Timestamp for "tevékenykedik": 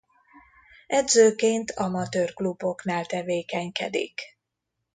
3.05-4.21